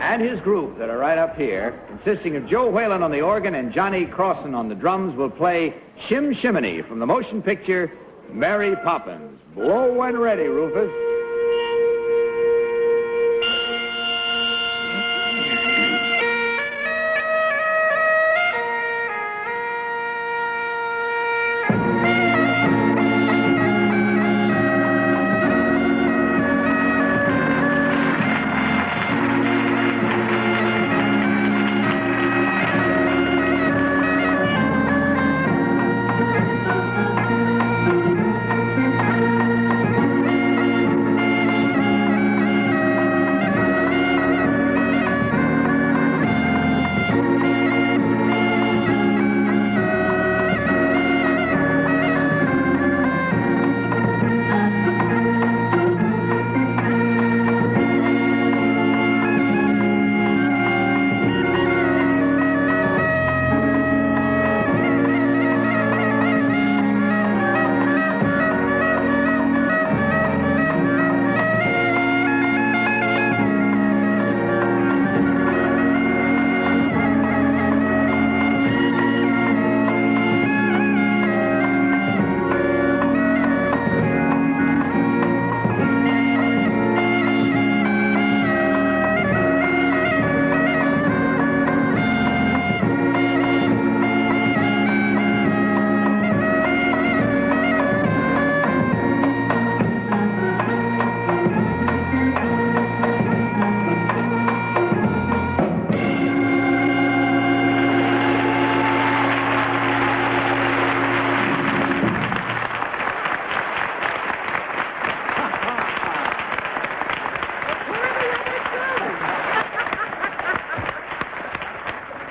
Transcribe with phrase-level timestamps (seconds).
[0.00, 3.56] and his group that are right up here, consisting of Joe Whalen on the organ
[3.56, 5.74] and Johnny Crossan on the drums, will play
[6.06, 7.90] Chim Chiminey from the motion picture
[8.30, 9.40] Mary Poppins.
[9.56, 11.17] Blow when ready, Rufus.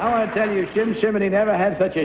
[0.00, 2.02] I want to tell you, Chim Chiminey never had such a